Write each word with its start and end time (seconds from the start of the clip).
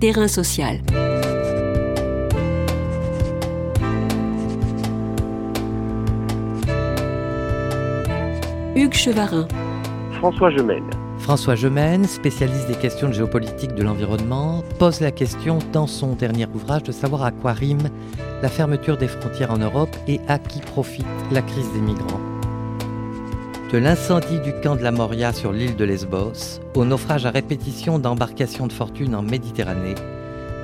Terrain 0.00 0.28
social. 0.28 0.78
Hugues 8.76 8.94
Chevarin. 8.94 9.48
François 10.12 10.50
Gemène. 10.50 10.88
François 11.18 11.56
Gemène, 11.56 12.04
spécialiste 12.04 12.68
des 12.68 12.76
questions 12.76 13.08
de 13.08 13.12
géopolitique 13.12 13.74
de 13.74 13.82
l'environnement, 13.82 14.62
pose 14.78 15.00
la 15.00 15.10
question 15.10 15.58
dans 15.72 15.88
son 15.88 16.14
dernier 16.14 16.46
ouvrage 16.54 16.84
de 16.84 16.92
savoir 16.92 17.24
à 17.24 17.32
quoi 17.32 17.52
rime 17.52 17.90
la 18.40 18.48
fermeture 18.48 18.98
des 18.98 19.08
frontières 19.08 19.50
en 19.50 19.58
Europe 19.58 19.96
et 20.06 20.20
à 20.28 20.38
qui 20.38 20.60
profite 20.60 21.06
la 21.32 21.42
crise 21.42 21.72
des 21.72 21.80
migrants. 21.80 22.37
De 23.72 23.76
l'incendie 23.76 24.40
du 24.40 24.54
camp 24.62 24.76
de 24.76 24.82
la 24.82 24.90
Moria 24.90 25.34
sur 25.34 25.52
l'île 25.52 25.76
de 25.76 25.84
Lesbos, 25.84 26.58
au 26.74 26.86
naufrage 26.86 27.26
à 27.26 27.30
répétition 27.30 27.98
d'embarcations 27.98 28.66
de 28.66 28.72
fortune 28.72 29.14
en 29.14 29.20
Méditerranée, 29.20 29.94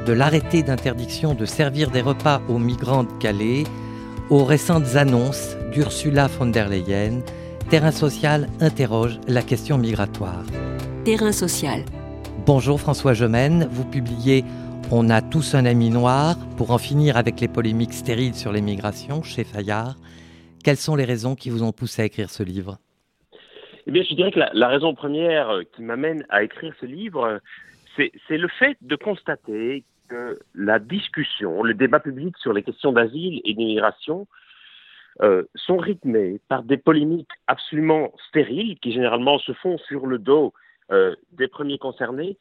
de 0.06 0.12
l'arrêté 0.14 0.62
d'interdiction 0.62 1.34
de 1.34 1.44
servir 1.44 1.90
des 1.90 2.00
repas 2.00 2.40
aux 2.48 2.58
migrants 2.58 3.04
de 3.04 3.12
Calais, 3.20 3.64
aux 4.30 4.42
récentes 4.42 4.96
annonces 4.96 5.54
d'Ursula 5.70 6.28
von 6.28 6.46
der 6.46 6.70
Leyen, 6.70 7.20
Terrain 7.68 7.92
social 7.92 8.48
interroge 8.60 9.20
la 9.28 9.42
question 9.42 9.76
migratoire. 9.76 10.44
Terrain 11.04 11.32
social. 11.32 11.84
Bonjour 12.46 12.80
François 12.80 13.12
Gemène, 13.12 13.68
vous 13.70 13.84
publiez 13.84 14.46
On 14.90 15.10
a 15.10 15.20
tous 15.20 15.54
un 15.54 15.66
ami 15.66 15.90
noir 15.90 16.38
pour 16.56 16.70
en 16.70 16.78
finir 16.78 17.18
avec 17.18 17.38
les 17.42 17.48
polémiques 17.48 17.92
stériles 17.92 18.34
sur 18.34 18.50
les 18.50 18.62
migrations 18.62 19.22
chez 19.22 19.44
Fayard. 19.44 19.96
Quelles 20.62 20.78
sont 20.78 20.96
les 20.96 21.04
raisons 21.04 21.34
qui 21.34 21.50
vous 21.50 21.62
ont 21.62 21.72
poussé 21.72 22.00
à 22.00 22.04
écrire 22.06 22.30
ce 22.30 22.42
livre? 22.42 22.78
Eh 23.86 23.90
bien, 23.90 24.02
je 24.02 24.14
dirais 24.14 24.30
que 24.30 24.40
la, 24.40 24.68
raison 24.68 24.94
première 24.94 25.60
qui 25.74 25.82
m'amène 25.82 26.24
à 26.30 26.42
écrire 26.42 26.74
ce 26.80 26.86
livre, 26.86 27.40
c'est 27.96 28.38
le 28.38 28.48
fait 28.48 28.76
de 28.80 28.96
constater 28.96 29.84
que 30.08 30.38
la 30.54 30.78
discussion, 30.78 31.62
le 31.62 31.74
débat 31.74 32.00
public 32.00 32.36
sur 32.38 32.52
les 32.52 32.62
questions 32.62 32.92
d'asile 32.92 33.40
et 33.44 33.54
d'immigration 33.54 34.26
euh, 35.22 35.44
sont 35.54 35.76
rythmés 35.76 36.40
par 36.48 36.62
des 36.62 36.76
polémiques 36.76 37.30
absolument 37.46 38.12
stériles 38.28 38.78
qui 38.80 38.92
généralement 38.92 39.38
se 39.38 39.52
font 39.52 39.78
sur 39.78 40.06
le 40.06 40.18
dos 40.18 40.52
euh, 40.90 41.14
des 41.32 41.46
premiers 41.46 41.78
concernés 41.78 42.36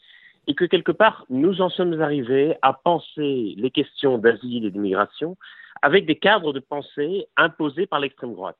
et 0.48 0.56
que 0.56 0.66
quelque 0.66 0.92
part 0.92 1.26
nous 1.30 1.62
en 1.62 1.70
sommes 1.70 2.02
arrivés 2.02 2.56
à 2.62 2.74
penser 2.74 3.54
les 3.58 3.70
questions 3.70 4.18
d'asile 4.18 4.66
et 4.66 4.72
d'immigration 4.72 5.38
avec 5.82 6.06
des 6.06 6.16
cadres 6.16 6.52
de 6.52 6.60
pensée 6.60 7.28
imposés 7.38 7.86
par 7.86 8.00
l'extrême 8.00 8.34
droite. 8.34 8.58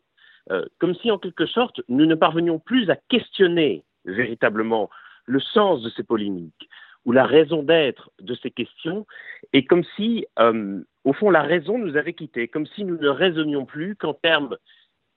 Euh, 0.52 0.66
comme 0.80 0.94
si 0.96 1.10
en 1.10 1.18
quelque 1.18 1.46
sorte 1.46 1.82
nous 1.88 2.06
ne 2.06 2.16
parvenions 2.16 2.60
plus 2.60 2.90
à 2.90 2.98
questionner 3.08 3.84
véritablement 4.06 4.90
le 5.26 5.40
sens 5.40 5.82
de 5.82 5.90
ces 5.90 6.04
polémiques 6.04 6.70
ou 7.06 7.12
la 7.12 7.26
raison 7.26 7.64
d'être 7.64 8.12
de 8.22 8.36
ces 8.36 8.52
questions, 8.52 9.06
et 9.52 9.66
comme 9.66 9.84
si, 9.96 10.26
euh, 10.40 10.82
au 11.04 11.14
fond, 11.14 11.30
la 11.30 11.42
raison 11.42 11.78
nous 11.78 11.98
avait 11.98 12.14
quittés, 12.14 12.48
comme 12.48 12.66
si 12.66 12.86
nous 12.86 12.98
ne 12.98 13.10
raisonnions 13.10 13.66
plus 13.66 13.96
qu'en 13.98 14.14
termes 14.14 14.56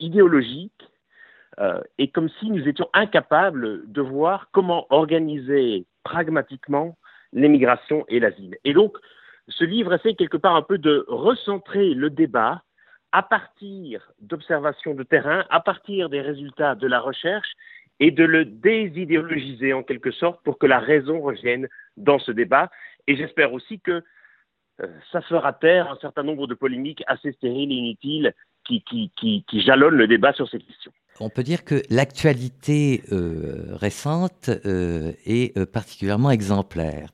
idéologiques, 0.00 0.90
euh, 1.60 1.80
et 1.98 2.08
comme 2.08 2.28
si 2.40 2.50
nous 2.50 2.68
étions 2.68 2.88
incapables 2.92 3.90
de 3.90 4.00
voir 4.02 4.48
comment 4.52 4.86
organiser 4.90 5.86
pragmatiquement 6.02 6.98
l'émigration 7.32 8.04
et 8.08 8.20
l'asile. 8.20 8.56
Et 8.64 8.72
donc, 8.72 8.96
ce 9.48 9.64
livre 9.64 9.94
essaie 9.94 10.14
quelque 10.14 10.36
part 10.36 10.56
un 10.56 10.62
peu 10.62 10.78
de 10.78 11.04
recentrer 11.08 11.94
le 11.94 12.10
débat 12.10 12.62
à 13.12 13.22
partir 13.22 14.12
d'observations 14.20 14.94
de 14.94 15.02
terrain, 15.02 15.44
à 15.50 15.60
partir 15.60 16.08
des 16.08 16.20
résultats 16.20 16.74
de 16.74 16.86
la 16.86 17.00
recherche 17.00 17.48
et 18.00 18.10
de 18.10 18.24
le 18.24 18.44
désidéologiser 18.44 19.72
en 19.72 19.82
quelque 19.82 20.10
sorte 20.10 20.42
pour 20.44 20.58
que 20.58 20.66
la 20.66 20.78
raison 20.78 21.20
revienne 21.20 21.68
dans 21.96 22.18
ce 22.18 22.32
débat. 22.32 22.70
Et 23.06 23.16
j'espère 23.16 23.52
aussi 23.52 23.80
que 23.80 24.02
euh, 24.82 24.86
ça 25.10 25.22
fera 25.22 25.52
taire 25.52 25.90
un 25.90 25.96
certain 25.96 26.22
nombre 26.22 26.46
de 26.46 26.54
polémiques 26.54 27.02
assez 27.06 27.32
stériles 27.32 27.72
et 27.72 27.76
inutiles 27.76 28.34
qui, 28.64 28.82
qui, 29.16 29.60
jalonnent 29.60 29.96
le 29.96 30.08
débat 30.08 30.32
sur 30.32 30.48
ces 30.48 30.58
questions. 30.58 30.92
On 31.20 31.30
peut 31.30 31.42
dire 31.42 31.64
que 31.64 31.82
l'actualité 31.88 33.02
euh, 33.10 33.68
récente 33.72 34.50
euh, 34.66 35.12
est 35.24 35.56
euh, 35.56 35.64
particulièrement 35.64 36.30
exemplaire. 36.30 37.10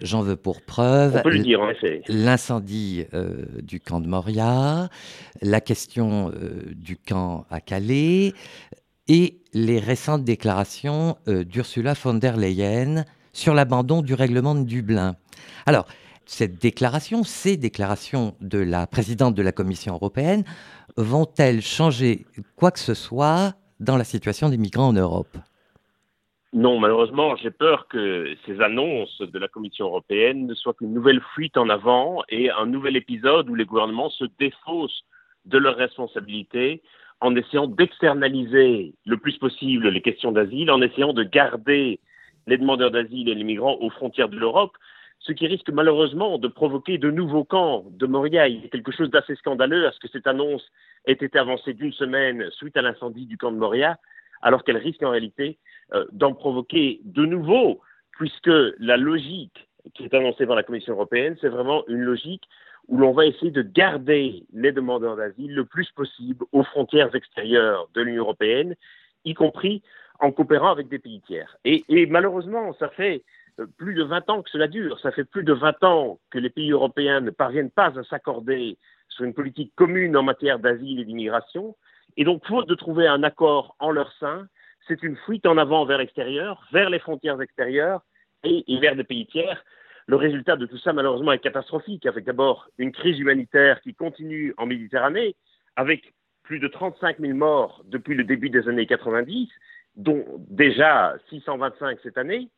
J'en 0.00 0.22
veux 0.22 0.36
pour 0.36 0.60
preuve 0.62 1.22
l'incendie 2.08 3.04
euh, 3.12 3.44
du 3.62 3.80
camp 3.80 4.00
de 4.00 4.06
Moria, 4.06 4.88
la 5.42 5.60
question 5.60 6.32
du 6.72 6.96
camp 6.96 7.44
à 7.50 7.60
Calais 7.60 8.32
et 9.08 9.40
les 9.52 9.78
récentes 9.78 10.24
déclarations 10.24 11.16
d'Ursula 11.26 11.94
von 11.94 12.14
der 12.14 12.36
Leyen 12.36 13.04
sur 13.32 13.54
l'abandon 13.54 14.02
du 14.02 14.14
règlement 14.14 14.54
de 14.54 14.64
Dublin. 14.64 15.16
Alors, 15.66 15.86
cette 16.30 16.62
déclaration, 16.62 17.24
ces 17.24 17.56
déclarations 17.56 18.36
de 18.40 18.58
la 18.58 18.86
présidente 18.86 19.34
de 19.34 19.42
la 19.42 19.50
Commission 19.50 19.94
européenne, 19.94 20.44
vont-elles 20.96 21.62
changer 21.62 22.26
quoi 22.56 22.70
que 22.70 22.78
ce 22.78 22.94
soit 22.94 23.54
dans 23.78 23.96
la 23.96 24.04
situation 24.04 24.48
des 24.48 24.58
migrants 24.58 24.88
en 24.88 24.92
Europe? 24.92 25.36
Non, 26.52 26.80
malheureusement, 26.80 27.36
j'ai 27.36 27.52
peur 27.52 27.86
que 27.88 28.34
ces 28.44 28.60
annonces 28.60 29.20
de 29.20 29.38
la 29.38 29.46
Commission 29.46 29.86
européenne 29.86 30.46
ne 30.46 30.54
soient 30.54 30.74
qu'une 30.74 30.92
nouvelle 30.92 31.20
fuite 31.34 31.56
en 31.56 31.68
avant 31.68 32.22
et 32.28 32.50
un 32.50 32.66
nouvel 32.66 32.96
épisode 32.96 33.48
où 33.48 33.54
les 33.54 33.64
gouvernements 33.64 34.10
se 34.10 34.24
défaussent 34.38 35.04
de 35.44 35.58
leurs 35.58 35.76
responsabilités 35.76 36.82
en 37.20 37.36
essayant 37.36 37.68
d'externaliser 37.68 38.94
le 39.06 39.16
plus 39.16 39.38
possible 39.38 39.88
les 39.88 40.02
questions 40.02 40.32
d'asile, 40.32 40.70
en 40.70 40.82
essayant 40.82 41.12
de 41.12 41.22
garder 41.22 42.00
les 42.46 42.58
demandeurs 42.58 42.90
d'asile 42.90 43.28
et 43.28 43.34
les 43.34 43.44
migrants 43.44 43.76
aux 43.80 43.90
frontières 43.90 44.28
de 44.28 44.38
l'Europe, 44.38 44.72
ce 45.20 45.32
qui 45.32 45.46
risque 45.46 45.70
malheureusement 45.70 46.38
de 46.38 46.48
provoquer 46.48 46.98
de 46.98 47.10
nouveaux 47.10 47.44
camps 47.44 47.84
de 47.90 48.06
Moria. 48.06 48.48
Il 48.48 48.62
y 48.62 48.64
a 48.64 48.68
quelque 48.68 48.92
chose 48.92 49.10
d'assez 49.10 49.36
scandaleux 49.36 49.86
à 49.86 49.92
ce 49.92 50.00
que 50.00 50.08
cette 50.08 50.26
annonce 50.26 50.66
ait 51.06 51.12
été 51.12 51.38
avancée 51.38 51.74
d'une 51.74 51.92
semaine 51.92 52.50
suite 52.52 52.76
à 52.76 52.82
l'incendie 52.82 53.26
du 53.26 53.36
camp 53.36 53.52
de 53.52 53.58
Moria, 53.58 53.98
alors 54.42 54.64
qu'elle 54.64 54.78
risque 54.78 55.02
en 55.02 55.10
réalité 55.10 55.58
euh, 55.92 56.06
d'en 56.12 56.32
provoquer 56.32 57.00
de 57.04 57.26
nouveaux, 57.26 57.80
puisque 58.12 58.50
la 58.78 58.96
logique 58.96 59.68
qui 59.94 60.04
est 60.04 60.14
annoncée 60.14 60.46
par 60.46 60.56
la 60.56 60.62
Commission 60.62 60.94
européenne, 60.94 61.36
c'est 61.40 61.48
vraiment 61.48 61.84
une 61.88 62.00
logique 62.00 62.44
où 62.88 62.96
l'on 62.96 63.12
va 63.12 63.26
essayer 63.26 63.50
de 63.50 63.62
garder 63.62 64.44
les 64.52 64.72
demandeurs 64.72 65.16
d'asile 65.16 65.54
le 65.54 65.64
plus 65.64 65.90
possible 65.92 66.44
aux 66.52 66.64
frontières 66.64 67.14
extérieures 67.14 67.88
de 67.94 68.00
l'Union 68.02 68.24
européenne, 68.24 68.74
y 69.24 69.34
compris 69.34 69.82
en 70.18 70.32
coopérant 70.32 70.70
avec 70.70 70.88
des 70.88 70.98
pays 70.98 71.20
tiers. 71.26 71.56
Et, 71.64 71.84
et, 71.88 72.06
malheureusement, 72.06 72.74
ça 72.74 72.88
fait 72.88 73.22
plus 73.76 73.94
de 73.94 74.02
20 74.02 74.30
ans 74.30 74.42
que 74.42 74.50
cela 74.50 74.68
dure. 74.68 74.98
Ça 75.00 75.12
fait 75.12 75.24
plus 75.24 75.44
de 75.44 75.52
20 75.52 75.82
ans 75.84 76.20
que 76.30 76.38
les 76.38 76.50
pays 76.50 76.70
européens 76.70 77.20
ne 77.20 77.30
parviennent 77.30 77.70
pas 77.70 77.98
à 77.98 78.04
s'accorder 78.04 78.78
sur 79.08 79.24
une 79.24 79.34
politique 79.34 79.72
commune 79.76 80.16
en 80.16 80.22
matière 80.22 80.58
d'asile 80.58 81.00
et 81.00 81.04
d'immigration. 81.04 81.76
Et 82.16 82.24
donc, 82.24 82.46
faute 82.46 82.68
de 82.68 82.74
trouver 82.74 83.06
un 83.06 83.22
accord 83.22 83.76
en 83.78 83.90
leur 83.90 84.12
sein, 84.18 84.46
c'est 84.88 85.02
une 85.02 85.16
fuite 85.16 85.46
en 85.46 85.58
avant 85.58 85.84
vers 85.84 85.98
l'extérieur, 85.98 86.66
vers 86.72 86.90
les 86.90 86.98
frontières 86.98 87.40
extérieures 87.40 88.02
et, 88.44 88.64
et 88.66 88.78
vers 88.78 88.96
des 88.96 89.04
pays 89.04 89.26
tiers. 89.26 89.64
Le 90.06 90.16
résultat 90.16 90.56
de 90.56 90.66
tout 90.66 90.78
ça, 90.78 90.92
malheureusement, 90.92 91.32
est 91.32 91.38
catastrophique, 91.38 92.06
avec 92.06 92.24
d'abord 92.24 92.68
une 92.78 92.90
crise 92.90 93.18
humanitaire 93.18 93.80
qui 93.80 93.94
continue 93.94 94.54
en 94.56 94.66
Méditerranée, 94.66 95.36
avec 95.76 96.12
plus 96.42 96.58
de 96.58 96.66
35 96.66 97.20
000 97.20 97.34
morts 97.34 97.82
depuis 97.86 98.16
le 98.16 98.24
début 98.24 98.50
des 98.50 98.68
années 98.68 98.86
90, 98.86 99.48
dont 99.94 100.24
déjà 100.48 101.14
625 101.28 101.98
cette 102.02 102.18
année. 102.18 102.48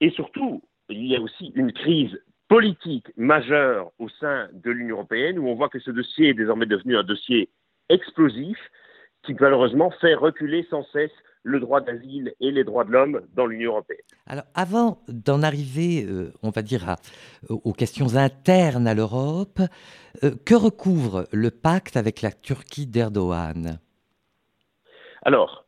Et 0.00 0.10
surtout, 0.10 0.62
il 0.88 1.06
y 1.06 1.16
a 1.16 1.20
aussi 1.20 1.52
une 1.54 1.72
crise 1.72 2.18
politique 2.48 3.06
majeure 3.16 3.90
au 3.98 4.08
sein 4.08 4.48
de 4.52 4.70
l'Union 4.70 4.96
européenne, 4.96 5.38
où 5.38 5.48
on 5.48 5.54
voit 5.54 5.68
que 5.68 5.80
ce 5.80 5.90
dossier 5.90 6.30
est 6.30 6.34
désormais 6.34 6.66
devenu 6.66 6.96
un 6.96 7.02
dossier 7.02 7.48
explosif, 7.88 8.58
qui 9.22 9.34
malheureusement 9.34 9.90
fait 10.00 10.14
reculer 10.14 10.66
sans 10.68 10.84
cesse 10.92 11.12
le 11.42 11.60
droit 11.60 11.80
d'asile 11.80 12.34
et 12.40 12.50
les 12.50 12.64
droits 12.64 12.84
de 12.84 12.90
l'homme 12.90 13.20
dans 13.34 13.46
l'Union 13.46 13.72
européenne. 13.72 13.98
Alors, 14.26 14.44
avant 14.54 15.02
d'en 15.08 15.42
arriver, 15.42 16.04
euh, 16.04 16.32
on 16.42 16.50
va 16.50 16.62
dire, 16.62 16.88
à, 16.88 16.96
aux 17.48 17.72
questions 17.72 18.16
internes 18.16 18.86
à 18.86 18.94
l'Europe, 18.94 19.60
euh, 20.22 20.32
que 20.44 20.54
recouvre 20.54 21.28
le 21.32 21.50
pacte 21.50 21.96
avec 21.96 22.22
la 22.22 22.32
Turquie 22.32 22.86
d'Erdogan? 22.86 23.78
Alors, 25.22 25.66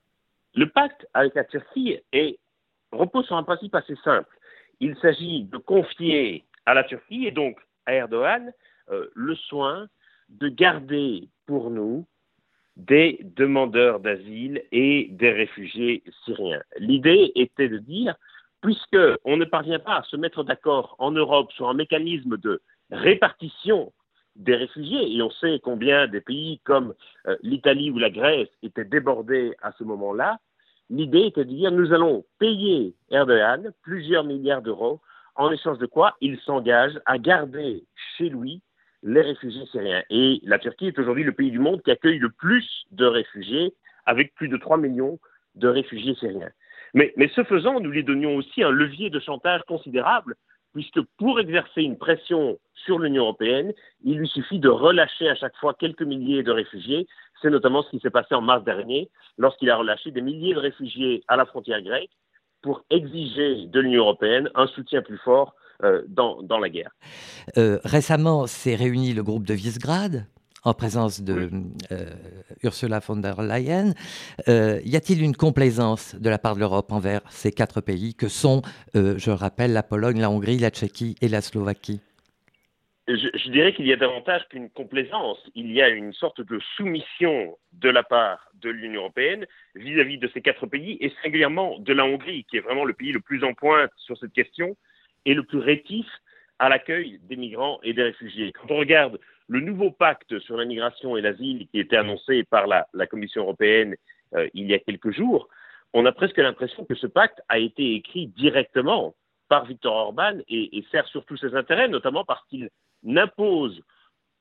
le 0.55 0.69
pacte 0.69 1.06
avec 1.12 1.34
la 1.34 1.44
Turquie 1.44 1.99
est, 2.12 2.38
repose 2.92 3.26
sur 3.26 3.36
un 3.36 3.42
principe 3.42 3.74
assez 3.74 3.96
simple. 4.04 4.36
Il 4.80 4.96
s'agit 4.98 5.44
de 5.44 5.58
confier 5.58 6.44
à 6.66 6.74
la 6.74 6.84
Turquie 6.84 7.26
et 7.26 7.30
donc 7.30 7.58
à 7.86 7.94
Erdogan 7.94 8.52
euh, 8.90 9.08
le 9.14 9.34
soin 9.34 9.88
de 10.28 10.48
garder 10.48 11.28
pour 11.46 11.70
nous 11.70 12.06
des 12.76 13.20
demandeurs 13.22 14.00
d'asile 14.00 14.62
et 14.70 15.08
des 15.10 15.30
réfugiés 15.30 16.02
syriens. 16.24 16.62
L'idée 16.78 17.32
était 17.34 17.68
de 17.68 17.78
dire, 17.78 18.14
puisqu'on 18.60 19.36
ne 19.36 19.44
parvient 19.44 19.78
pas 19.78 19.96
à 19.96 20.02
se 20.02 20.16
mettre 20.16 20.44
d'accord 20.44 20.94
en 20.98 21.10
Europe 21.10 21.52
sur 21.52 21.68
un 21.68 21.74
mécanisme 21.74 22.36
de 22.36 22.60
répartition 22.90 23.92
des 24.34 24.54
réfugiés, 24.54 25.16
et 25.16 25.22
on 25.22 25.30
sait 25.30 25.60
combien 25.62 26.06
des 26.06 26.20
pays 26.20 26.60
comme 26.64 26.94
euh, 27.26 27.36
l'Italie 27.42 27.90
ou 27.90 27.98
la 27.98 28.10
Grèce 28.10 28.48
étaient 28.62 28.84
débordés 28.84 29.54
à 29.62 29.72
ce 29.72 29.84
moment-là, 29.84 30.38
l'idée 30.90 31.26
était 31.26 31.44
de 31.44 31.50
dire 31.50 31.70
nous 31.70 31.92
allons 31.92 32.24
payer 32.38 32.94
Erdogan 33.10 33.72
plusieurs 33.82 34.24
milliards 34.24 34.62
d'euros 34.62 35.00
en 35.34 35.50
échange 35.50 35.78
de 35.78 35.86
quoi 35.86 36.16
il 36.20 36.38
s'engage 36.40 36.98
à 37.06 37.18
garder 37.18 37.84
chez 38.16 38.28
lui 38.28 38.62
les 39.02 39.20
réfugiés 39.20 39.66
syriens. 39.66 40.02
Et 40.10 40.40
la 40.42 40.58
Turquie 40.58 40.88
est 40.88 40.98
aujourd'hui 40.98 41.24
le 41.24 41.32
pays 41.32 41.50
du 41.50 41.58
monde 41.58 41.82
qui 41.82 41.90
accueille 41.90 42.18
le 42.18 42.30
plus 42.30 42.66
de 42.90 43.06
réfugiés, 43.06 43.74
avec 44.04 44.34
plus 44.34 44.48
de 44.48 44.56
3 44.56 44.78
millions 44.78 45.18
de 45.54 45.68
réfugiés 45.68 46.14
syriens. 46.16 46.50
Mais, 46.94 47.12
mais 47.16 47.30
ce 47.34 47.44
faisant, 47.44 47.80
nous 47.80 47.90
lui 47.90 48.04
donnions 48.04 48.36
aussi 48.36 48.62
un 48.62 48.70
levier 48.70 49.10
de 49.10 49.20
chantage 49.20 49.62
considérable, 49.68 50.34
puisque 50.72 51.00
pour 51.18 51.40
exercer 51.40 51.82
une 51.82 51.98
pression 51.98 52.58
sur 52.74 52.98
l'Union 52.98 53.24
européenne, 53.24 53.72
il 54.04 54.18
lui 54.18 54.28
suffit 54.28 54.58
de 54.58 54.68
relâcher 54.68 55.28
à 55.28 55.34
chaque 55.34 55.56
fois 55.56 55.74
quelques 55.74 56.02
milliers 56.02 56.42
de 56.42 56.50
réfugiés. 56.50 57.06
C'est 57.42 57.50
notamment 57.50 57.82
ce 57.82 57.90
qui 57.90 58.00
s'est 58.00 58.10
passé 58.10 58.34
en 58.34 58.40
mars 58.40 58.64
dernier, 58.64 59.10
lorsqu'il 59.38 59.70
a 59.70 59.76
relâché 59.76 60.10
des 60.10 60.22
milliers 60.22 60.54
de 60.54 60.60
réfugiés 60.60 61.22
à 61.28 61.36
la 61.36 61.46
frontière 61.46 61.82
grecque 61.82 62.10
pour 62.62 62.82
exiger 62.90 63.66
de 63.66 63.80
l'Union 63.80 64.02
européenne 64.02 64.50
un 64.54 64.66
soutien 64.66 65.02
plus 65.02 65.18
fort 65.18 65.54
euh, 65.84 66.02
dans, 66.08 66.42
dans, 66.42 66.58
la 66.58 66.70
guerre. 66.70 66.90
Euh, 67.58 67.78
récemment, 67.84 68.46
s'est 68.46 68.74
réuni 68.74 69.12
le 69.12 69.22
groupe 69.22 69.46
de 69.46 69.52
Visegrad 69.52 70.26
en 70.64 70.72
présence 70.72 71.20
de 71.20 71.50
euh, 71.92 72.06
Ursula 72.62 72.98
von 72.98 73.16
der 73.16 73.42
Leyen. 73.42 73.92
Y 74.48 74.96
a-t-il 74.96 75.22
une 75.22 75.36
complaisance 75.36 76.16
de 76.16 76.28
la 76.30 76.38
part 76.38 76.54
de 76.54 76.60
l'Europe 76.60 76.90
envers 76.90 77.20
ces 77.28 77.52
quatre 77.52 77.80
pays 77.80 78.14
que 78.14 78.28
sont, 78.28 78.62
je 78.94 79.30
rappelle, 79.30 79.72
la 79.74 79.84
Pologne, 79.84 80.18
la 80.18 80.30
Hongrie, 80.30 80.58
la 80.58 80.70
Tchéquie 80.70 81.14
et 81.20 81.28
la 81.28 81.42
Slovaquie? 81.42 82.00
Je, 83.08 83.50
dirais 83.50 83.73
qu'il 83.73 83.87
y 83.87 83.93
a 83.93 83.97
davantage 83.97 84.49
qu'une 84.49 84.69
complaisance. 84.70 85.38
Il 85.55 85.70
y 85.73 85.81
a 85.81 85.88
une 85.88 86.12
sorte 86.12 86.41
de 86.41 86.58
soumission 86.76 87.56
de 87.73 87.88
la 87.88 88.03
part 88.03 88.50
de 88.55 88.69
l'Union 88.69 89.03
européenne 89.03 89.47
vis-à-vis 89.76 90.19
de 90.19 90.29
ces 90.35 90.43
quatre 90.43 90.67
pays 90.67 90.97
et 91.00 91.12
singulièrement 91.23 91.79
de 91.79 91.93
la 91.93 92.05
Hongrie, 92.05 92.44
qui 92.50 92.56
est 92.56 92.61
vraiment 92.61 92.85
le 92.85 92.94
pays 92.94 93.12
le 93.12 93.20
plus 93.20 93.44
en 93.44 93.55
pointe 93.55 93.93
sur 93.97 94.19
cette 94.19 94.32
question 94.32 94.76
et 95.25 95.35
le 95.35 95.44
plus 95.44 95.58
rétif 95.58 96.06
à 96.58 96.69
l'accueil 96.69 97.20
des 97.25 97.37
migrants 97.37 97.79
et 97.85 97.93
des 97.93 98.03
réfugiés. 98.03 98.53
Quand 98.53 98.70
on 98.70 98.79
regarde 98.79 99.20
le 99.49 99.61
nouveau 99.61 99.93
pacte 99.93 100.38
sur 100.41 100.56
la 100.56 100.64
migration 100.64 101.17
et 101.17 101.20
l'asile 101.20 101.69
qui 101.69 101.79
était 101.79 101.97
annoncé 101.97 102.43
par 102.43 102.67
la, 102.67 103.06
Commission 103.06 103.43
européenne 103.43 103.94
euh, 104.35 104.49
il 104.55 104.67
y 104.67 104.75
a 104.75 104.81
quelques 104.81 105.12
jours, 105.12 105.49
on 105.93 106.06
a 106.06 106.12
presque 106.12 106.38
l'impression 106.38 106.85
que 106.85 106.97
ce 106.97 107.06
pacte 107.06 107.41
a 107.49 107.58
été 107.58 107.94
écrit 107.94 108.26
directement 108.26 109.14
par 109.49 109.64
Viktor 109.64 109.94
Orban 109.94 110.38
et 110.49 110.85
sert 110.91 111.06
surtout 111.06 111.37
ses 111.37 111.55
intérêts, 111.55 111.87
notamment 111.87 112.25
parce 112.25 112.44
qu'il 112.49 112.69
n'impose 113.06 113.82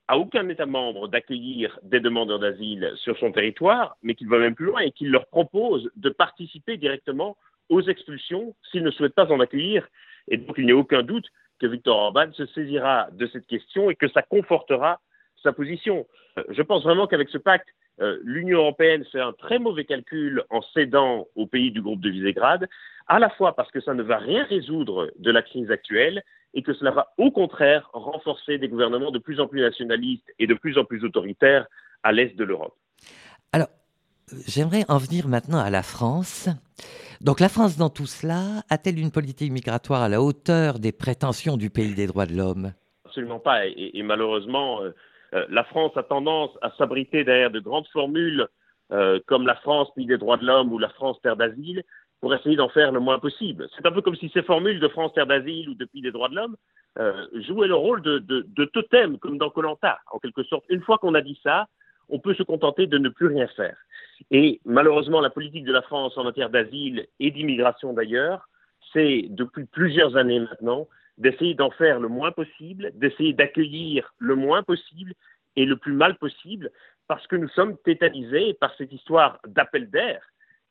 à 0.08 0.18
aucun 0.18 0.48
État 0.50 0.66
membre 0.66 1.08
d'accueillir 1.08 1.80
des 1.84 2.00
demandeurs 2.00 2.40
d'asile 2.40 2.92
sur 2.96 3.18
son 3.18 3.32
territoire, 3.32 3.98
mais 4.04 4.14
qu'il 4.14 4.28
va 4.28 4.38
même 4.38 4.56
plus 4.56 4.66
loin 4.66 4.82
et 4.82 4.92
qu'il 4.92 5.10
leur 5.10 5.26
propose 5.28 5.90
de 5.96 6.10
participer 6.10 6.78
directement 6.78 7.38
aux 7.70 7.82
expulsions 7.82 8.56
s'ils 8.70 8.84
ne 8.84 8.92
souhaitent 8.92 9.16
pas 9.16 9.32
en 9.32 9.40
accueillir. 9.40 9.88
Et 10.28 10.38
donc 10.38 10.56
il 10.58 10.66
n'y 10.66 10.72
a 10.72 10.78
aucun 10.78 11.02
doute 11.02 11.26
que 11.60 11.68
Viktor 11.68 11.98
Orban 11.98 12.32
se 12.34 12.46
saisira 12.48 13.08
de 13.12 13.28
cette 13.28 13.48
question 13.48 13.90
et 13.90 13.96
que 13.96 14.10
ça 14.10 14.22
confortera 14.22 15.00
sa 15.42 15.54
position. 15.54 16.06
Je 16.50 16.62
pense 16.62 16.84
vraiment 16.84 17.08
qu'avec 17.08 17.30
ce 17.30 17.38
pacte, 17.38 17.68
euh, 18.02 18.18
l'Union 18.24 18.60
européenne 18.60 19.06
fait 19.12 19.22
un 19.22 19.34
très 19.34 19.60
mauvais 19.60 19.86
calcul 19.86 20.44
en 20.50 20.62
cédant 20.74 21.28
aux 21.36 21.48
pays 21.48 21.72
du 21.72 21.82
groupe 21.82 22.02
de 22.02 22.10
Visegrad, 22.10 22.68
à 23.08 23.20
la 23.20 23.30
fois 23.30 23.56
parce 23.56 23.72
que 23.72 23.82
ça 23.82 23.94
ne 23.94 24.04
va 24.04 24.18
rien 24.18 24.44
résoudre 24.46 25.12
de 25.18 25.32
la 25.32 25.42
crise 25.42 25.72
actuelle 25.72 26.24
et 26.54 26.62
que 26.62 26.74
cela 26.74 26.92
va 26.92 27.14
au 27.18 27.32
contraire 27.32 27.90
renforcer 27.94 28.58
des 28.58 28.68
gouvernements 28.68 29.12
de 29.12 29.20
plus 29.20 29.40
en 29.40 29.48
plus 29.48 29.62
nationalistes 29.62 30.30
et 30.40 30.48
de 30.48 30.54
plus 30.54 30.78
en 30.78 30.86
plus 30.86 31.04
autoritaires 31.04 31.68
à 32.04 32.12
l'est 32.12 32.36
de 32.36 32.44
l'Europe. 32.44 32.76
Alors, 33.52 33.68
j'aimerais 34.48 34.84
en 34.90 34.98
venir 34.98 35.28
maintenant 35.28 35.60
à 35.60 35.70
la 35.70 35.84
France. 35.84 36.50
Donc 37.22 37.40
la 37.40 37.50
France 37.50 37.78
dans 37.78 37.90
tout 37.90 38.06
cela 38.06 38.64
a-t-elle 38.70 39.00
une 39.00 39.12
politique 39.12 39.52
migratoire 39.52 40.02
à 40.02 40.10
la 40.10 40.22
hauteur 40.22 40.80
des 40.80 40.92
prétentions 40.92 41.58
du 41.58 41.70
pays 41.70 41.94
des 41.94 42.08
droits 42.08 42.26
de 42.26 42.36
l'homme? 42.36 42.74
Absolument 43.06 43.40
pas. 43.40 43.68
Et, 43.68 43.92
et 43.94 44.04
malheureusement, 44.04 44.82
euh, 44.82 44.92
euh, 45.36 45.46
la 45.50 45.64
France 45.66 45.96
a 45.98 46.04
tendance 46.04 46.52
à 46.62 46.72
s'abriter 46.78 47.24
derrière 47.24 47.52
de 47.52 47.60
grandes 47.60 47.88
formules 47.88 48.48
euh, 48.92 49.20
comme 49.28 49.46
la 49.46 49.56
France 49.56 49.90
pays 49.96 50.06
des 50.06 50.18
droits 50.18 50.38
de 50.38 50.46
l'homme 50.46 50.72
ou 50.72 50.78
la 50.78 50.90
France 50.90 51.20
terre 51.22 51.36
d'asile 51.36 51.84
pour 52.22 52.34
essayer 52.34 52.56
d'en 52.56 52.70
faire 52.70 52.92
le 52.92 53.00
moins 53.00 53.20
possible. 53.20 53.68
C'est 53.76 53.86
un 53.86 53.92
peu 53.92 54.02
comme 54.02 54.16
si 54.16 54.30
ces 54.30 54.44
formules 54.44 54.80
de 54.80 54.88
France 54.88 55.14
terre 55.14 55.28
d'asile 55.28 55.70
ou 55.70 55.76
de 55.76 55.86
pays 55.86 56.02
des 56.02 56.12
droits 56.12 56.30
de 56.30 56.36
l'homme 56.36 56.56
euh, 56.98 57.28
jouaient 57.48 57.68
le 57.68 57.76
rôle 57.76 58.02
de, 58.02 58.20
de, 58.20 58.46
de 58.48 58.66
totem, 58.66 59.18
comme 59.20 59.38
dans 59.38 59.50
Colanta, 59.50 60.00
en 60.12 60.20
quelque 60.20 60.44
sorte. 60.44 60.64
Une 60.70 60.82
fois 60.82 60.98
qu'on 60.98 61.14
a 61.14 61.22
dit 61.22 61.40
ça, 61.44 61.68
on 62.08 62.20
peut 62.20 62.36
se 62.36 62.44
contenter 62.44 62.88
de 62.88 62.98
ne 62.98 63.10
plus 63.10 63.28
rien 63.28 63.48
faire. 63.48 63.76
Et 64.32 64.62
malheureusement, 64.64 65.20
la 65.20 65.30
politique 65.30 65.66
de 65.66 65.74
la 65.74 65.82
France 65.82 66.18
en 66.18 66.24
matière 66.24 66.50
d'asile 66.50 67.08
et 67.20 67.32
d'immigration 67.32 67.94
d'ailleurs, 67.94 68.48
c'est 68.94 69.26
depuis 69.30 69.66
plusieurs 69.66 70.16
années 70.16 70.40
maintenant 70.40 70.88
d'essayer 71.18 71.54
d'en 71.54 71.72
faire 71.72 72.00
le 72.00 72.08
moins 72.08 72.32
possible, 72.32 72.92
d'essayer 72.96 73.34
d'accueillir 73.34 74.14
le 74.18 74.36
moins 74.36 74.64
possible 74.64 75.14
et 75.56 75.66
le 75.66 75.78
plus 75.78 75.94
mal 75.94 76.18
possible, 76.18 76.72
parce 77.08 77.26
que 77.28 77.36
nous 77.36 77.50
sommes 77.50 77.78
tétanisés 77.84 78.54
par 78.56 78.76
cette 78.76 78.92
histoire 78.92 79.40
d'appel 79.48 79.90
d'air, 79.90 80.22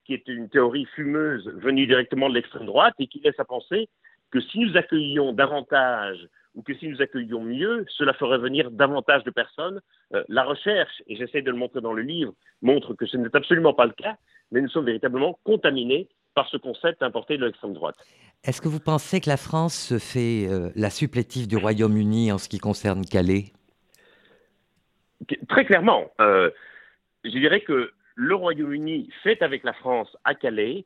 qui 0.04 0.14
est 0.14 0.28
une 0.28 0.48
théorie 0.48 0.86
fumeuse 0.94 1.48
venue 1.56 1.86
directement 1.86 2.28
de 2.28 2.34
l'extrême 2.34 2.66
droite 2.66 2.94
et 2.98 3.06
qui 3.06 3.20
laisse 3.20 3.38
à 3.38 3.44
penser 3.44 3.88
que 4.30 4.40
si 4.40 4.58
nous 4.58 4.76
accueillions 4.76 5.32
davantage 5.32 6.28
ou 6.54 6.62
que 6.62 6.74
si 6.74 6.88
nous 6.88 7.00
accueillions 7.00 7.42
mieux, 7.42 7.84
cela 7.88 8.12
ferait 8.14 8.38
venir 8.38 8.70
davantage 8.70 9.24
de 9.24 9.30
personnes. 9.30 9.80
Euh, 10.12 10.22
la 10.28 10.44
recherche, 10.44 11.02
et 11.06 11.16
j'essaie 11.16 11.42
de 11.42 11.50
le 11.50 11.56
montrer 11.56 11.80
dans 11.80 11.92
le 11.92 12.02
livre, 12.02 12.32
montre 12.62 12.94
que 12.94 13.06
ce 13.06 13.16
n'est 13.16 13.34
absolument 13.34 13.74
pas 13.74 13.86
le 13.86 13.92
cas, 13.92 14.16
mais 14.50 14.60
nous 14.60 14.68
sommes 14.68 14.86
véritablement 14.86 15.38
contaminés 15.44 16.08
par 16.34 16.48
ce 16.48 16.56
concept 16.56 17.02
importé 17.02 17.38
de 17.38 17.44
l'extrême 17.44 17.74
droite. 17.74 17.96
Est-ce 18.44 18.60
que 18.60 18.68
vous 18.68 18.80
pensez 18.80 19.22
que 19.22 19.30
la 19.30 19.38
France 19.38 19.74
se 19.74 19.98
fait 19.98 20.46
euh, 20.46 20.68
la 20.76 20.90
supplétive 20.90 21.48
du 21.48 21.56
Royaume-Uni 21.56 22.30
en 22.30 22.36
ce 22.36 22.50
qui 22.50 22.58
concerne 22.58 23.06
Calais? 23.06 23.52
Très 25.48 25.64
clairement. 25.64 26.12
Euh, 26.20 26.50
je 27.24 27.30
dirais 27.30 27.62
que 27.62 27.92
le 28.16 28.34
Royaume-Uni 28.34 29.08
fait 29.22 29.40
avec 29.40 29.64
la 29.64 29.72
France 29.72 30.14
à 30.24 30.34
Calais 30.34 30.84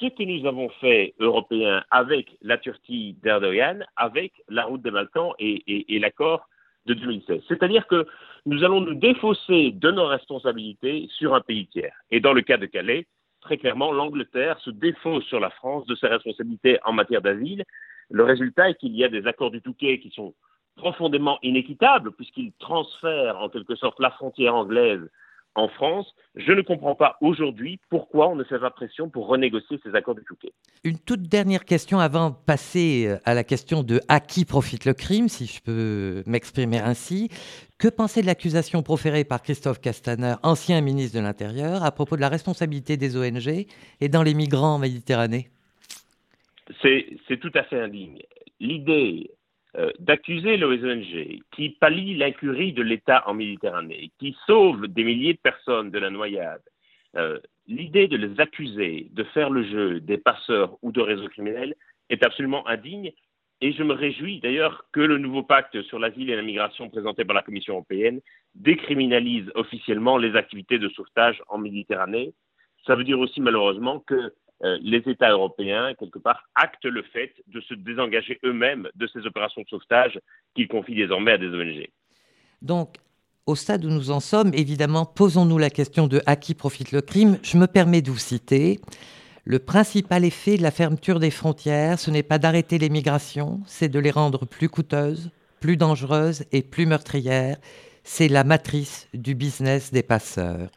ce 0.00 0.06
que 0.06 0.24
nous 0.24 0.48
avons 0.48 0.68
fait, 0.80 1.14
Européens, 1.20 1.84
avec 1.92 2.36
la 2.42 2.58
Turquie 2.58 3.16
d'Erdogan, 3.22 3.86
avec 3.94 4.32
la 4.48 4.64
route 4.64 4.82
des 4.82 4.90
Balkans 4.90 5.32
et, 5.38 5.62
et, 5.68 5.94
et 5.94 5.98
l'accord 6.00 6.48
de 6.86 6.94
2016. 6.94 7.40
C'est-à-dire 7.46 7.86
que 7.86 8.04
nous 8.46 8.64
allons 8.64 8.80
nous 8.80 8.94
défausser 8.94 9.70
de 9.70 9.92
nos 9.92 10.06
responsabilités 10.06 11.08
sur 11.16 11.36
un 11.36 11.40
pays 11.40 11.68
tiers. 11.68 11.94
Et 12.10 12.18
dans 12.18 12.32
le 12.32 12.42
cas 12.42 12.56
de 12.56 12.66
Calais, 12.66 13.06
très 13.46 13.58
clairement, 13.58 13.92
l'Angleterre 13.92 14.58
se 14.58 14.70
défausse 14.70 15.24
sur 15.24 15.38
la 15.38 15.50
France 15.50 15.86
de 15.86 15.94
ses 15.94 16.08
responsabilités 16.08 16.78
en 16.84 16.92
matière 16.92 17.22
d'asile. 17.22 17.62
Le 18.10 18.24
résultat 18.24 18.70
est 18.70 18.74
qu'il 18.74 18.94
y 18.96 19.04
a 19.04 19.08
des 19.08 19.24
accords 19.26 19.52
du 19.52 19.62
Touquet 19.62 20.00
qui 20.00 20.10
sont 20.10 20.34
profondément 20.74 21.38
inéquitables, 21.42 22.10
puisqu'ils 22.12 22.52
transfèrent 22.58 23.38
en 23.38 23.48
quelque 23.48 23.76
sorte 23.76 24.00
la 24.00 24.10
frontière 24.10 24.54
anglaise 24.54 25.08
en 25.56 25.68
France, 25.68 26.06
je 26.36 26.52
ne 26.52 26.60
comprends 26.60 26.94
pas 26.94 27.16
aujourd'hui 27.22 27.80
pourquoi 27.88 28.28
on 28.28 28.36
ne 28.36 28.44
fait 28.44 28.58
pas 28.58 28.70
pression 28.70 29.08
pour 29.08 29.26
renégocier 29.26 29.80
ces 29.82 29.94
accords 29.94 30.14
de 30.14 30.20
Touquet. 30.20 30.52
Une 30.84 30.98
toute 30.98 31.22
dernière 31.22 31.64
question 31.64 31.98
avant 31.98 32.30
de 32.30 32.36
passer 32.46 33.06
euh, 33.06 33.16
à 33.24 33.32
la 33.32 33.42
question 33.42 33.82
de 33.82 34.00
à 34.08 34.20
qui 34.20 34.44
profite 34.44 34.84
le 34.84 34.92
crime, 34.92 35.28
si 35.28 35.46
je 35.46 35.62
peux 35.62 36.22
m'exprimer 36.26 36.78
ainsi. 36.78 37.30
Que 37.78 37.88
pensez 37.88 38.20
de 38.20 38.26
l'accusation 38.26 38.82
proférée 38.82 39.24
par 39.24 39.42
Christophe 39.42 39.80
Castaner, 39.80 40.34
ancien 40.42 40.80
ministre 40.82 41.18
de 41.18 41.22
l'Intérieur, 41.22 41.82
à 41.82 41.90
propos 41.90 42.16
de 42.16 42.20
la 42.20 42.28
responsabilité 42.28 42.98
des 42.98 43.16
ONG 43.16 43.66
et 44.00 44.08
dans 44.08 44.22
les 44.22 44.34
migrants 44.34 44.74
en 44.74 44.78
Méditerranée 44.78 45.48
C'est 46.82 47.40
tout 47.40 47.52
à 47.54 47.64
fait 47.64 47.80
indigne. 47.80 48.20
L'idée 48.60 49.30
euh, 49.78 49.90
d'accuser 49.98 50.56
l'ONG 50.56 51.40
qui 51.52 51.70
pallie 51.70 52.16
l'incurie 52.16 52.72
de 52.72 52.82
l'État 52.82 53.22
en 53.26 53.34
Méditerranée, 53.34 54.10
qui 54.18 54.34
sauve 54.46 54.86
des 54.86 55.04
milliers 55.04 55.34
de 55.34 55.38
personnes 55.38 55.90
de 55.90 55.98
la 55.98 56.08
noyade, 56.08 56.62
euh, 57.16 57.38
l'idée 57.66 58.08
de 58.08 58.16
les 58.16 58.40
accuser 58.40 59.08
de 59.12 59.22
faire 59.24 59.50
le 59.50 59.64
jeu 59.64 60.00
des 60.00 60.16
passeurs 60.16 60.78
ou 60.80 60.92
de 60.92 61.00
réseaux 61.02 61.28
criminels 61.28 61.74
est 62.08 62.24
absolument 62.24 62.66
indigne. 62.66 63.12
Et 63.60 63.72
je 63.72 63.82
me 63.82 63.92
réjouis 63.92 64.40
d'ailleurs 64.40 64.86
que 64.92 65.00
le 65.00 65.18
nouveau 65.18 65.42
pacte 65.42 65.82
sur 65.82 65.98
l'asile 65.98 66.30
et 66.30 66.36
la 66.36 66.42
migration 66.42 66.88
présenté 66.88 67.24
par 67.24 67.34
la 67.34 67.42
Commission 67.42 67.74
européenne 67.74 68.20
décriminalise 68.54 69.50
officiellement 69.54 70.16
les 70.16 70.36
activités 70.36 70.78
de 70.78 70.88
sauvetage 70.88 71.42
en 71.48 71.58
Méditerranée. 71.58 72.32
Ça 72.86 72.94
veut 72.94 73.04
dire 73.04 73.18
aussi 73.18 73.42
malheureusement 73.42 74.00
que 74.00 74.32
euh, 74.64 74.78
les 74.80 75.02
États 75.06 75.30
européens, 75.30 75.94
quelque 75.98 76.18
part, 76.18 76.44
actent 76.54 76.86
le 76.86 77.02
fait 77.02 77.32
de 77.48 77.60
se 77.60 77.74
désengager 77.74 78.38
eux-mêmes 78.44 78.88
de 78.94 79.06
ces 79.06 79.26
opérations 79.26 79.62
de 79.62 79.68
sauvetage 79.68 80.18
qu'ils 80.54 80.68
confient 80.68 80.94
désormais 80.94 81.32
à 81.32 81.38
des 81.38 81.48
ONG. 81.48 81.88
Donc, 82.62 82.96
au 83.46 83.54
stade 83.54 83.84
où 83.84 83.90
nous 83.90 84.10
en 84.10 84.20
sommes, 84.20 84.52
évidemment, 84.54 85.04
posons-nous 85.04 85.58
la 85.58 85.70
question 85.70 86.06
de 86.08 86.20
à 86.26 86.36
qui 86.36 86.54
profite 86.54 86.90
le 86.90 87.00
crime. 87.00 87.38
Je 87.42 87.58
me 87.58 87.66
permets 87.66 88.02
de 88.02 88.10
vous 88.10 88.18
citer. 88.18 88.80
Le 89.44 89.60
principal 89.60 90.24
effet 90.24 90.56
de 90.56 90.62
la 90.62 90.72
fermeture 90.72 91.20
des 91.20 91.30
frontières, 91.30 92.00
ce 92.00 92.10
n'est 92.10 92.24
pas 92.24 92.38
d'arrêter 92.38 92.78
les 92.78 92.88
migrations, 92.88 93.60
c'est 93.66 93.88
de 93.88 94.00
les 94.00 94.10
rendre 94.10 94.44
plus 94.46 94.68
coûteuses, 94.68 95.30
plus 95.60 95.76
dangereuses 95.76 96.44
et 96.50 96.62
plus 96.62 96.86
meurtrières. 96.86 97.56
C'est 98.02 98.26
la 98.26 98.42
matrice 98.42 99.06
du 99.14 99.36
business 99.36 99.92
des 99.92 100.02
passeurs. 100.02 100.68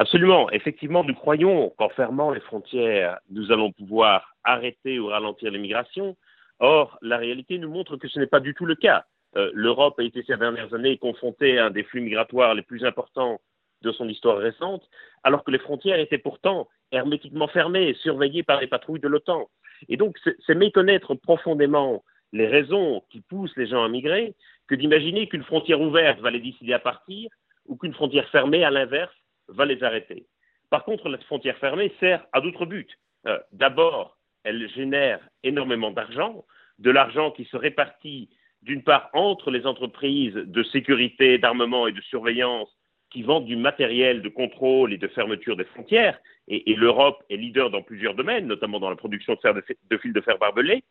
Absolument. 0.00 0.50
Effectivement, 0.50 1.04
nous 1.04 1.12
croyons 1.12 1.74
qu'en 1.76 1.90
fermant 1.90 2.30
les 2.30 2.40
frontières, 2.40 3.18
nous 3.28 3.52
allons 3.52 3.70
pouvoir 3.70 4.34
arrêter 4.44 4.98
ou 4.98 5.08
ralentir 5.08 5.50
l'immigration. 5.50 6.16
Or, 6.58 6.96
la 7.02 7.18
réalité 7.18 7.58
nous 7.58 7.68
montre 7.68 7.98
que 7.98 8.08
ce 8.08 8.18
n'est 8.18 8.26
pas 8.26 8.40
du 8.40 8.54
tout 8.54 8.64
le 8.64 8.76
cas. 8.76 9.04
Euh, 9.36 9.50
L'Europe 9.52 9.98
a 9.98 10.02
été 10.02 10.22
ces 10.22 10.38
dernières 10.38 10.72
années 10.72 10.96
confrontée 10.96 11.58
à 11.58 11.66
un 11.66 11.70
des 11.70 11.82
flux 11.82 12.00
migratoires 12.00 12.54
les 12.54 12.62
plus 12.62 12.82
importants 12.86 13.42
de 13.82 13.92
son 13.92 14.08
histoire 14.08 14.38
récente, 14.38 14.88
alors 15.22 15.44
que 15.44 15.50
les 15.50 15.58
frontières 15.58 16.00
étaient 16.00 16.16
pourtant 16.16 16.66
hermétiquement 16.92 17.48
fermées 17.48 17.92
surveillées 18.00 18.42
par 18.42 18.58
les 18.58 18.68
patrouilles 18.68 19.00
de 19.00 19.08
l'OTAN. 19.08 19.50
Et 19.90 19.98
donc, 19.98 20.16
c'est 20.46 20.54
méconnaître 20.54 21.14
profondément 21.14 22.04
les 22.32 22.46
raisons 22.46 23.02
qui 23.10 23.20
poussent 23.20 23.56
les 23.58 23.66
gens 23.66 23.84
à 23.84 23.88
migrer 23.90 24.34
que 24.66 24.74
d'imaginer 24.74 25.28
qu'une 25.28 25.44
frontière 25.44 25.82
ouverte 25.82 26.20
va 26.20 26.30
les 26.30 26.40
décider 26.40 26.72
à 26.72 26.78
partir 26.78 27.28
ou 27.66 27.76
qu'une 27.76 27.92
frontière 27.92 28.28
fermée, 28.30 28.64
à 28.64 28.70
l'inverse, 28.70 29.14
va 29.50 29.64
les 29.64 29.82
arrêter. 29.82 30.26
Par 30.70 30.84
contre, 30.84 31.08
la 31.08 31.18
frontière 31.18 31.58
fermée 31.58 31.92
sert 32.00 32.24
à 32.32 32.40
d'autres 32.40 32.66
buts. 32.66 32.88
Euh, 33.26 33.38
d'abord, 33.52 34.16
elle 34.44 34.68
génère 34.70 35.20
énormément 35.42 35.90
d'argent, 35.90 36.44
de 36.78 36.90
l'argent 36.90 37.30
qui 37.30 37.44
se 37.44 37.56
répartit 37.56 38.30
d'une 38.62 38.82
part 38.82 39.10
entre 39.12 39.50
les 39.50 39.66
entreprises 39.66 40.34
de 40.34 40.62
sécurité, 40.64 41.38
d'armement 41.38 41.86
et 41.86 41.92
de 41.92 42.00
surveillance 42.02 42.68
qui 43.10 43.22
vendent 43.22 43.46
du 43.46 43.56
matériel 43.56 44.22
de 44.22 44.28
contrôle 44.28 44.92
et 44.92 44.98
de 44.98 45.08
fermeture 45.08 45.56
des 45.56 45.64
frontières, 45.64 46.18
et, 46.46 46.74
l'Europe 46.74 47.22
est 47.28 47.36
leader 47.36 47.70
dans 47.70 47.82
plusieurs 47.82 48.14
domaines, 48.14 48.46
notamment 48.46 48.80
dans 48.80 48.90
la 48.90 48.96
production 48.96 49.34
de, 49.34 49.40
fer 49.40 49.54
de, 49.54 49.62
de 49.90 49.96
fils 49.98 50.12
de 50.12 50.20
fer 50.20 50.38
barbelé. 50.38 50.82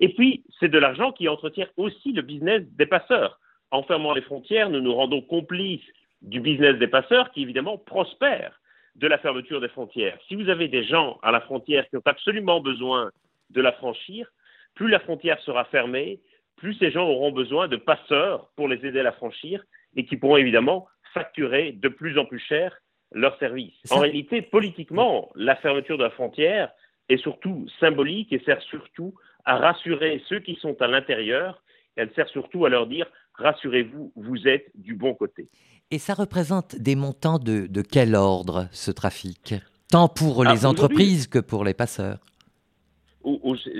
Et 0.00 0.08
puis, 0.14 0.44
c'est 0.58 0.68
de 0.68 0.78
l'argent 0.78 1.12
qui 1.12 1.28
entretient 1.28 1.68
aussi 1.76 2.12
le 2.12 2.22
business 2.22 2.62
des 2.76 2.86
passeurs. 2.86 3.40
En 3.70 3.82
fermant 3.82 4.12
les 4.12 4.22
frontières, 4.22 4.70
nous 4.70 4.80
nous 4.80 4.94
rendons 4.94 5.20
complices 5.20 5.84
du 6.22 6.40
business 6.40 6.76
des 6.76 6.88
passeurs 6.88 7.30
qui, 7.32 7.42
évidemment, 7.42 7.78
prospère 7.78 8.60
de 8.96 9.06
la 9.06 9.18
fermeture 9.18 9.60
des 9.60 9.68
frontières. 9.68 10.18
Si 10.26 10.34
vous 10.34 10.48
avez 10.48 10.68
des 10.68 10.84
gens 10.84 11.18
à 11.22 11.30
la 11.30 11.40
frontière 11.40 11.88
qui 11.88 11.96
ont 11.96 12.02
absolument 12.04 12.60
besoin 12.60 13.10
de 13.50 13.60
la 13.60 13.72
franchir, 13.72 14.30
plus 14.74 14.88
la 14.88 14.98
frontière 15.00 15.38
sera 15.40 15.64
fermée, 15.66 16.20
plus 16.56 16.74
ces 16.74 16.90
gens 16.90 17.08
auront 17.08 17.32
besoin 17.32 17.68
de 17.68 17.76
passeurs 17.76 18.50
pour 18.56 18.68
les 18.68 18.84
aider 18.84 19.00
à 19.00 19.04
la 19.04 19.12
franchir 19.12 19.62
et 19.96 20.04
qui 20.04 20.16
pourront 20.16 20.36
évidemment 20.36 20.88
facturer 21.14 21.72
de 21.72 21.88
plus 21.88 22.18
en 22.18 22.24
plus 22.24 22.40
cher 22.40 22.76
leurs 23.12 23.38
services. 23.38 23.74
En 23.90 24.00
réalité, 24.00 24.42
politiquement, 24.42 25.30
la 25.34 25.56
fermeture 25.56 25.96
de 25.96 26.04
la 26.04 26.10
frontière 26.10 26.70
est 27.08 27.16
surtout 27.16 27.66
symbolique 27.80 28.32
et 28.32 28.40
sert 28.40 28.60
surtout 28.62 29.14
à 29.44 29.56
rassurer 29.56 30.22
ceux 30.28 30.40
qui 30.40 30.56
sont 30.56 30.80
à 30.82 30.88
l'intérieur. 30.88 31.62
Elle 31.96 32.12
sert 32.14 32.28
surtout 32.28 32.66
à 32.66 32.68
leur 32.68 32.86
dire 32.86 33.06
rassurez-vous, 33.38 34.12
vous 34.14 34.48
êtes 34.48 34.70
du 34.74 34.94
bon 34.94 35.14
côté. 35.14 35.48
Et 35.90 35.98
ça 35.98 36.14
représente 36.14 36.76
des 36.76 36.96
montants 36.96 37.38
de, 37.38 37.82
quel 37.82 38.14
ordre, 38.14 38.68
ce 38.72 38.90
trafic? 38.90 39.54
Tant 39.90 40.08
pour 40.08 40.44
les 40.44 40.66
ah, 40.66 40.68
entreprises 40.68 41.26
que 41.26 41.38
pour 41.38 41.64
les 41.64 41.72
passeurs 41.72 42.18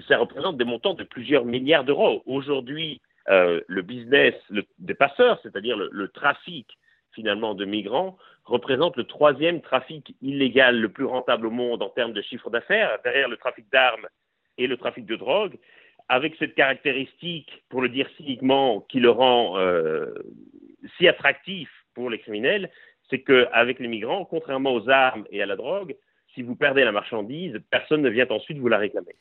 Ça 0.08 0.16
représente 0.16 0.56
des 0.56 0.64
montants 0.64 0.94
de 0.94 1.04
plusieurs 1.04 1.44
milliards 1.44 1.84
d'euros. 1.84 2.22
Aujourd'hui, 2.24 3.02
euh, 3.28 3.60
le 3.66 3.82
business 3.82 4.34
des 4.78 4.94
passeurs, 4.94 5.38
c'est-à-dire 5.42 5.76
le, 5.76 6.08
trafic 6.08 6.66
finalement 7.12 7.54
de 7.54 7.66
migrants, 7.66 8.16
représente 8.44 8.96
le 8.96 9.04
troisième 9.04 9.60
trafic 9.60 10.14
illégal 10.22 10.80
le 10.80 10.88
plus 10.88 11.04
rentable 11.04 11.46
au 11.46 11.50
monde 11.50 11.82
en 11.82 11.90
termes 11.90 12.14
de 12.14 12.22
chiffre 12.22 12.48
d'affaires, 12.48 12.98
derrière 13.04 13.28
le 13.28 13.36
trafic 13.36 13.66
d'armes 13.70 14.06
et 14.56 14.66
le 14.66 14.78
trafic 14.78 15.04
de 15.04 15.16
drogue, 15.16 15.58
avec 16.08 16.34
cette 16.38 16.54
caractéristique, 16.54 17.62
pour 17.68 17.82
le 17.82 17.88
dire 17.88 18.08
cyniquement, 18.16 18.80
qui 18.88 19.00
le 19.00 19.10
rend 19.10 19.58
euh, 19.58 20.06
si 20.96 21.06
attractif 21.06 21.68
pour 21.94 22.10
les 22.10 22.18
criminels, 22.18 22.70
c'est 23.10 23.20
qu'avec 23.20 23.78
les 23.78 23.88
migrants, 23.88 24.24
contrairement 24.24 24.74
aux 24.74 24.88
armes 24.88 25.24
et 25.30 25.42
à 25.42 25.46
la 25.46 25.56
drogue, 25.56 25.96
si 26.34 26.42
vous 26.42 26.54
perdez 26.54 26.84
la 26.84 26.92
marchandise, 26.92 27.58
personne 27.70 28.02
ne 28.02 28.10
vient 28.10 28.26
ensuite 28.30 28.58
vous 28.58 28.68
la 28.68 28.78
réclamer. 28.78 29.16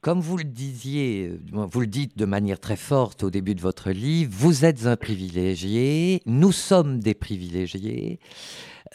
Comme 0.00 0.20
vous 0.20 0.36
le 0.36 0.44
disiez, 0.44 1.30
vous 1.52 1.80
le 1.80 1.86
dites 1.86 2.18
de 2.18 2.24
manière 2.24 2.58
très 2.58 2.76
forte 2.76 3.22
au 3.22 3.30
début 3.30 3.54
de 3.54 3.60
votre 3.60 3.90
livre, 3.90 4.30
vous 4.32 4.64
êtes 4.64 4.86
un 4.86 4.96
privilégié, 4.96 6.20
nous 6.26 6.52
sommes 6.52 6.98
des 6.98 7.14
privilégiés. 7.14 8.18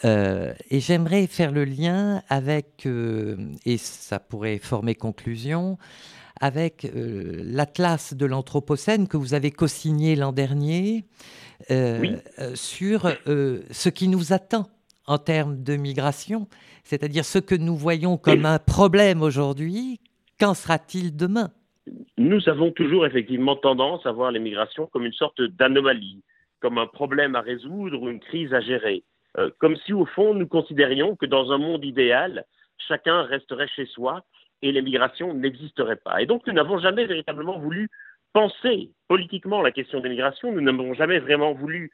Euh, 0.04 0.52
et 0.70 0.80
j'aimerais 0.80 1.26
faire 1.26 1.52
le 1.52 1.64
lien 1.64 2.22
avec, 2.28 2.86
euh, 2.86 3.36
et 3.66 3.76
ça 3.76 4.18
pourrait 4.18 4.58
former 4.58 4.94
conclusion, 4.94 5.78
avec 6.40 6.84
euh, 6.84 7.42
l'Atlas 7.44 8.14
de 8.14 8.26
l'Anthropocène 8.26 9.08
que 9.08 9.16
vous 9.16 9.34
avez 9.34 9.50
co-signé 9.50 10.16
l'an 10.16 10.32
dernier 10.32 11.04
sur 12.54 13.10
ce 13.28 13.88
qui 13.90 14.08
nous 14.08 14.32
attend 14.32 14.66
en 15.06 15.18
termes 15.18 15.62
de 15.62 15.76
migration, 15.76 16.48
c'est-à-dire 16.84 17.26
ce 17.26 17.38
que 17.38 17.54
nous 17.54 17.76
voyons 17.76 18.16
comme 18.16 18.46
un 18.46 18.58
problème 18.58 19.20
aujourd'hui, 19.20 20.00
Qu'en 20.40 20.54
sera-t-il 20.54 21.14
demain? 21.14 21.50
Nous 22.16 22.48
avons 22.48 22.70
toujours 22.70 23.04
effectivement 23.04 23.56
tendance 23.56 24.06
à 24.06 24.12
voir 24.12 24.32
l'immigration 24.32 24.86
comme 24.86 25.04
une 25.04 25.12
sorte 25.12 25.42
d'anomalie, 25.42 26.22
comme 26.60 26.78
un 26.78 26.86
problème 26.86 27.36
à 27.36 27.42
résoudre 27.42 28.00
ou 28.00 28.08
une 28.08 28.20
crise 28.20 28.54
à 28.54 28.60
gérer. 28.60 29.02
Euh, 29.36 29.50
comme 29.58 29.76
si 29.84 29.92
au 29.92 30.06
fond 30.06 30.32
nous 30.34 30.46
considérions 30.46 31.14
que 31.14 31.26
dans 31.26 31.52
un 31.52 31.58
monde 31.58 31.84
idéal, 31.84 32.46
chacun 32.88 33.22
resterait 33.24 33.68
chez 33.76 33.84
soi 33.84 34.24
et 34.62 34.72
l'immigration 34.72 35.34
n'existerait 35.34 35.96
pas. 35.96 36.20
Et 36.22 36.26
donc 36.26 36.46
nous 36.46 36.52
n'avons 36.52 36.78
jamais 36.78 37.06
véritablement 37.06 37.58
voulu 37.58 37.88
penser 38.32 38.90
politiquement 39.08 39.62
la 39.62 39.72
question 39.72 39.98
de 39.98 40.04
l'immigration, 40.04 40.52
nous 40.52 40.60
n'avons 40.60 40.94
jamais 40.94 41.18
vraiment 41.18 41.52
voulu 41.52 41.90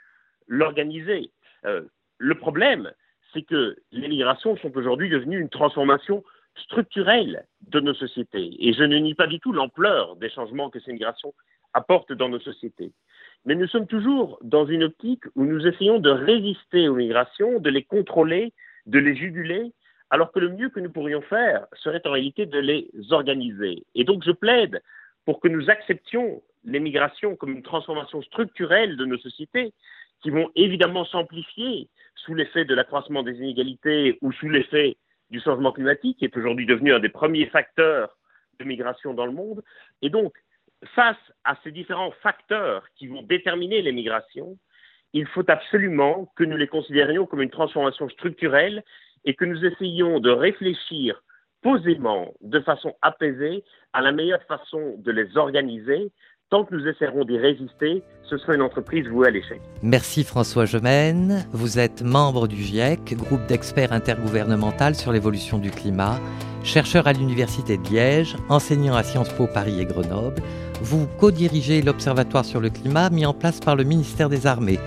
l'organiser. 0.47 1.31
Euh, 1.65 1.83
le 2.19 2.35
problème, 2.35 2.93
c'est 3.33 3.43
que 3.43 3.77
les 3.93 4.09
migrations 4.09 4.57
sont 4.59 4.77
aujourd'hui 4.77 5.09
devenues 5.09 5.41
une 5.41 5.49
transformation 5.49 6.23
structurelle 6.57 7.47
de 7.69 7.81
nos 7.81 7.95
sociétés. 7.95 8.57
Et 8.59 8.73
je 8.73 8.83
ne 8.83 8.97
nie 8.99 9.15
pas 9.15 9.27
du 9.27 9.41
tout 9.41 9.53
l'ampleur 9.53 10.17
des 10.17 10.31
changements 10.31 10.71
que 10.71 10.81
ces 10.81 10.93
migrations 10.93 11.35
apportent 11.75 12.13
dans 12.13 12.29
nos 12.29 12.41
sociétés. 12.41 12.93
Mais 13.45 13.55
nous 13.55 13.67
sommes 13.67 13.87
toujours 13.87 14.39
dans 14.43 14.67
une 14.67 14.85
optique 14.85 15.25
où 15.35 15.45
nous 15.45 15.67
essayons 15.67 15.99
de 15.99 16.11
résister 16.11 16.89
aux 16.89 16.95
migrations, 16.95 17.61
de 17.61 17.71
les 17.71 17.85
contrôler, 17.85 18.53
de 18.87 18.99
les 18.99 19.15
juguler, 19.15 19.73
alors 20.11 20.33
que 20.33 20.39
le 20.39 20.51
mieux 20.51 20.71
que 20.71 20.81
nous 20.81 20.91
pourrions 20.91 21.23
faire 21.23 21.67
serait 21.75 22.07
en 22.07 22.13
réalité 22.13 22.47
de 22.47 22.59
les 22.59 22.89
organiser. 23.11 23.85
Et 23.95 24.05
donc 24.05 24.25
je 24.25 24.33
plaide 24.33 24.83
pour 25.25 25.41
que 25.41 25.49
nous 25.49 25.69
acceptions 25.71 26.43
les 26.65 26.81
migrations 26.81 27.37
comme 27.37 27.53
une 27.53 27.63
transformation 27.63 28.23
structurelle 28.23 28.97
de 28.97 29.05
nos 29.05 29.19
sociétés, 29.19 29.73
qui 30.23 30.31
vont 30.31 30.51
évidemment 30.55 31.05
s'amplifier 31.05 31.89
sous 32.15 32.35
l'effet 32.35 32.65
de 32.65 32.75
l'accroissement 32.75 33.23
des 33.23 33.37
inégalités 33.37 34.19
ou 34.23 34.33
sous 34.33 34.49
l'effet 34.49 34.97
du 35.31 35.41
changement 35.41 35.73
climatique, 35.73 36.19
qui 36.19 36.25
est 36.25 36.37
aujourd'hui 36.37 36.67
devenu 36.67 36.93
un 36.93 37.01
des 37.01 37.09
premiers 37.09 37.47
facteurs 37.47 38.17
de 38.59 38.65
migration 38.65 39.15
dans 39.15 39.27
le 39.27 39.33
monde. 39.33 39.63
Et 40.03 40.11
donc, 40.11 40.35
face 40.95 41.17
à 41.45 41.57
ces 41.63 41.71
différents 41.71 42.13
facteurs 42.23 42.87
qui 42.97 43.07
vont 43.07 43.23
déterminer 43.23 43.83
les 43.83 43.93
migrations, 43.93 44.57
il 45.13 45.27
faut 45.27 45.49
absolument 45.49 46.33
que 46.37 46.45
nous 46.45 46.57
les 46.57 46.67
considérions 46.67 47.27
comme 47.27 47.43
une 47.43 47.51
transformation 47.51 48.09
structurelle 48.09 48.83
et 49.27 49.35
que 49.35 49.45
nous 49.45 49.65
essayions 49.65 50.21
de 50.21 50.31
réfléchir 50.31 51.23
posément, 51.63 52.33
de 52.43 52.61
façon 52.61 52.95
apaisée, 53.03 53.65
à 53.93 54.01
la 54.01 54.13
meilleure 54.13 54.43
façon 54.45 54.95
de 54.99 55.11
les 55.11 55.37
organiser 55.37 56.13
Tant 56.49 56.65
que 56.65 56.77
nous 56.77 56.87
essaierons 56.87 57.25
d'y 57.25 57.39
résister, 57.39 58.05
ce 58.23 58.39
sera 58.39 58.55
une 58.55 58.63
entreprise 58.63 59.09
vouée 59.09 59.27
à 59.27 59.31
l'échec. 59.31 59.61
Merci 59.83 60.23
François 60.23 60.65
Gemène. 60.65 61.45
Vous 61.51 61.81
êtes 61.81 62.03
membre 62.03 62.47
du 62.47 62.55
GIEC, 62.55 63.17
groupe 63.17 63.45
d'experts 63.47 63.93
intergouvernemental 63.93 64.95
sur 64.95 65.11
l'évolution 65.11 65.59
du 65.59 65.73
climat, 65.73 66.21
chercheur 66.63 67.09
à 67.09 67.13
l'Université 67.13 67.79
de 67.79 67.89
Liège, 67.89 68.37
enseignant 68.49 68.95
à 68.95 69.03
Sciences 69.03 69.33
Po 69.33 69.49
Paris 69.49 69.81
et 69.81 69.87
Grenoble. 69.87 70.41
Vous 70.83 71.09
co-dirigez 71.19 71.83
l'Observatoire 71.83 72.45
sur 72.45 72.61
le 72.61 72.71
climat 72.71 73.11
mis 73.11 73.27
en 73.27 73.35
place 73.35 73.59
par 73.59 73.75
le 73.75 73.83
ministère 73.83 74.29
des 74.29 74.47
Armées. 74.47 74.79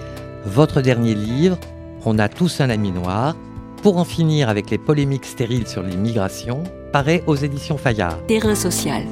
Votre 0.46 0.80
dernier 0.80 1.14
livre, 1.14 1.58
On 2.06 2.20
a 2.20 2.30
tous 2.30 2.62
un 2.62 2.70
ami 2.70 2.94
noir, 2.94 3.36
pour 3.82 3.98
en 3.98 4.04
finir 4.04 4.50
avec 4.50 4.70
les 4.70 4.78
polémiques 4.78 5.26
stériles 5.26 5.68
sur 5.68 5.84
l'immigration, 5.84 6.64
paraît 6.92 7.24
aux 7.28 7.36
éditions 7.36 7.78
Fayard. 7.78 8.26
Terrain 8.28 8.56
social. 8.56 9.04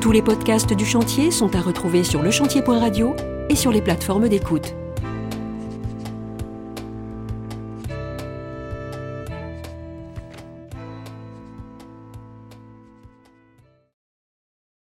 Tous 0.00 0.10
les 0.10 0.22
podcasts 0.22 0.72
du 0.72 0.84
chantier 0.84 1.30
sont 1.30 1.54
à 1.54 1.60
retrouver 1.60 2.02
sur 2.02 2.22
lechantier.radio 2.22 3.14
et 3.48 3.54
sur 3.54 3.70
les 3.70 3.80
plateformes 3.80 4.28
d'écoute. 4.28 4.74